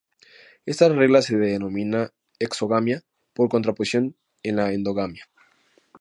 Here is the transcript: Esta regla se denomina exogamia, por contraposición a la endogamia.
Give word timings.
Esta 0.65 0.89
regla 0.89 1.21
se 1.21 1.37
denomina 1.37 2.11
exogamia, 2.39 3.03
por 3.35 3.49
contraposición 3.49 4.15
a 4.43 4.51
la 4.51 4.73
endogamia. 4.73 5.29